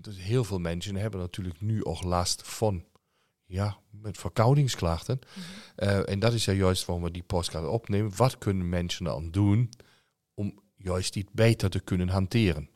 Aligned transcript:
dus 0.00 0.18
heel 0.18 0.44
veel 0.44 0.58
mensen 0.58 0.94
hebben 0.96 1.20
natuurlijk 1.20 1.60
nu 1.60 1.84
ook 1.84 2.02
last 2.02 2.42
van 2.48 2.84
ja, 3.46 3.78
met 3.90 4.18
verkoudingsklachten. 4.18 5.18
Eh, 5.76 6.08
en 6.08 6.18
dat 6.18 6.32
is 6.32 6.44
ja 6.44 6.52
juist 6.52 6.84
waarom 6.84 7.04
we 7.04 7.10
die 7.10 7.22
podcast 7.22 7.66
opnemen. 7.66 8.16
Wat 8.16 8.38
kunnen 8.38 8.68
mensen 8.68 9.04
dan 9.04 9.30
doen 9.30 9.70
om 10.34 10.58
juist 10.76 11.12
dit 11.12 11.32
beter 11.32 11.70
te 11.70 11.80
kunnen 11.80 12.08
hanteren? 12.08 12.68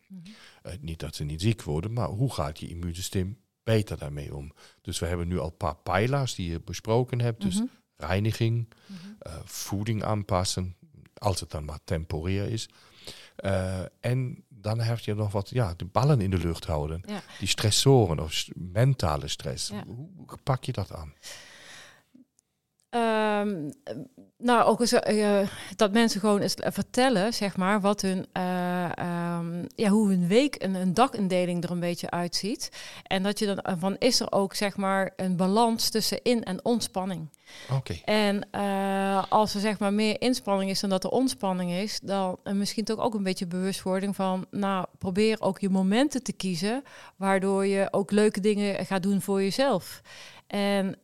Eh, 0.62 0.72
niet 0.80 0.98
dat 0.98 1.14
ze 1.14 1.24
niet 1.24 1.40
ziek 1.42 1.62
worden, 1.62 1.92
maar 1.92 2.08
hoe 2.08 2.32
gaat 2.32 2.58
je 2.58 2.68
immuunsysteem 2.68 3.38
beter 3.62 3.98
daarmee 3.98 4.34
om? 4.34 4.52
Dus 4.80 4.98
we 4.98 5.06
hebben 5.06 5.28
nu 5.28 5.38
al 5.38 5.46
een 5.46 5.56
paar 5.56 5.76
pijlers 5.76 6.34
die 6.34 6.50
je 6.50 6.60
besproken 6.60 7.20
hebt. 7.20 7.40
Dus 7.40 7.54
Mhm. 7.54 7.64
reiniging, 7.96 8.68
eh, 9.18 9.36
voeding 9.44 10.02
aanpassen, 10.04 10.76
als 11.14 11.40
het 11.40 11.50
dan 11.50 11.64
maar 11.64 11.80
temporair 11.84 12.48
is. 12.50 12.68
En 14.00 14.44
dan 14.64 14.80
heb 14.80 14.98
je 14.98 15.14
nog 15.14 15.32
wat, 15.32 15.50
ja, 15.50 15.74
de 15.76 15.84
ballen 15.84 16.20
in 16.20 16.30
de 16.30 16.38
lucht 16.38 16.64
houden. 16.64 17.02
Ja. 17.06 17.20
Die 17.38 17.48
stressoren 17.48 18.20
of 18.20 18.44
mentale 18.54 19.28
stress. 19.28 19.68
Ja. 19.68 19.84
Hoe 19.86 20.38
pak 20.42 20.64
je 20.64 20.72
dat 20.72 20.92
aan? 20.92 21.12
Ehm, 22.90 23.70
eh, 23.84 23.94
nou, 24.38 24.64
ook 24.64 24.80
eens, 24.80 24.92
eh, 24.92 25.48
dat 25.76 25.92
mensen 25.92 26.20
gewoon 26.20 26.40
eens 26.40 26.54
vertellen, 26.58 27.32
zeg 27.32 27.56
maar, 27.56 27.80
wat 27.80 28.00
hun, 28.00 28.26
eh, 28.32 28.90
ehm, 29.52 29.64
ja, 29.76 29.88
hoe 29.88 30.08
hun 30.08 30.26
week 30.26 30.54
en 30.54 30.74
een 30.74 30.94
dagindeling 30.94 31.64
er 31.64 31.70
een 31.70 31.80
beetje 31.80 32.10
uitziet. 32.10 32.70
En 33.02 33.22
dat 33.22 33.38
je 33.38 33.46
dan 33.46 33.58
eh, 33.58 33.74
van 33.78 33.96
is 33.98 34.20
er 34.20 34.32
ook, 34.32 34.54
zeg 34.54 34.76
maar, 34.76 35.12
een 35.16 35.36
balans 35.36 35.90
tussen 35.90 36.22
in- 36.22 36.44
en 36.44 36.64
ontspanning. 36.64 37.28
Oké. 37.72 37.94
En 38.04 38.48
eh, 38.50 39.24
als 39.28 39.54
er 39.54 39.60
zeg 39.60 39.78
maar 39.78 39.92
meer 39.92 40.20
inspanning 40.20 40.70
is 40.70 40.80
dan 40.80 40.90
dat 40.90 41.04
er 41.04 41.10
ontspanning 41.10 41.70
is, 41.70 42.00
dan 42.02 42.38
eh, 42.42 42.52
misschien 42.52 42.84
toch 42.84 42.98
ook 42.98 43.14
een 43.14 43.22
beetje 43.22 43.46
bewustwording 43.46 44.16
van, 44.16 44.46
nou, 44.50 44.86
probeer 44.98 45.36
ook 45.40 45.60
je 45.60 45.68
momenten 45.70 46.22
te 46.22 46.32
kiezen, 46.32 46.82
waardoor 47.16 47.66
je 47.66 47.88
ook 47.90 48.10
leuke 48.10 48.40
dingen 48.40 48.86
gaat 48.86 49.02
doen 49.02 49.20
voor 49.20 49.42
jezelf. 49.42 50.00
En 50.46 50.98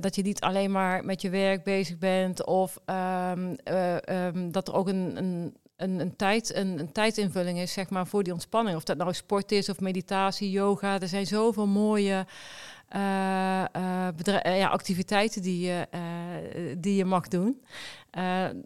dat 0.00 0.14
je 0.14 0.22
niet 0.22 0.40
alleen 0.40 0.70
maar 0.70 1.04
met 1.04 1.22
je 1.22 1.30
werk 1.30 1.64
bezig 1.64 1.98
bent 1.98 2.46
of 2.46 2.78
ehm, 2.84 3.54
eh, 3.64 4.08
ehm, 4.08 4.50
dat 4.50 4.68
er 4.68 4.74
ook 4.74 4.88
een, 4.88 5.16
een, 5.16 5.56
een, 5.76 6.00
een, 6.00 6.16
tijd, 6.16 6.54
een, 6.54 6.78
een 6.78 6.92
tijdinvulling 6.92 7.58
is 7.58 7.72
zeg 7.72 7.90
maar, 7.90 8.06
voor 8.06 8.22
die 8.22 8.32
ontspanning. 8.32 8.76
Of 8.76 8.84
dat 8.84 8.96
nou 8.96 9.12
sport 9.14 9.52
is 9.52 9.68
of 9.68 9.80
meditatie, 9.80 10.50
yoga. 10.50 11.00
Er 11.00 11.08
zijn 11.08 11.26
zoveel 11.26 11.66
mooie 11.66 12.26
eh, 12.88 13.64
eh, 13.74 14.08
eh, 14.08 14.58
ja, 14.58 14.68
activiteiten 14.68 15.42
die 15.42 15.60
je, 15.66 15.86
die 16.78 16.94
je 16.96 17.04
mag 17.04 17.28
doen. 17.28 17.62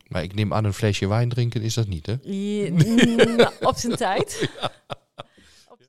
Maar 0.09 0.23
ik 0.23 0.35
neem 0.35 0.53
aan 0.55 0.65
een 0.65 0.73
flesje 0.73 1.09
wijn 1.09 1.29
drinken 1.29 1.63
is 1.63 1.75
dat 1.75 1.87
niet, 1.89 2.07
hè? 2.07 2.15
je- 2.23 3.53
op 3.61 3.77
zijn 3.77 3.97
tijd. 3.97 4.51